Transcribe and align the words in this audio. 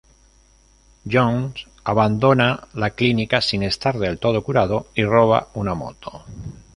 Jones 1.11 1.61
abandona 1.83 2.67
la 2.73 2.89
clínica 2.89 3.39
sin 3.39 3.61
estar 3.61 3.99
del 3.99 4.17
todo 4.17 4.43
curado 4.43 4.87
y 4.95 5.03
roba 5.05 5.49
una 5.53 5.75
moto. 5.75 6.25